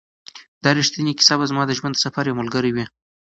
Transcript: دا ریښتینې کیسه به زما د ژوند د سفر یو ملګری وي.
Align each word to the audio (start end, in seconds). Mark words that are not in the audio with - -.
دا 0.63 0.69
ریښتینې 0.77 1.13
کیسه 1.17 1.35
به 1.39 1.45
زما 1.51 1.63
د 1.67 1.71
ژوند 1.79 1.95
د 1.95 2.01
سفر 2.05 2.23
یو 2.27 2.39
ملګری 2.41 2.71
وي. 2.75 2.85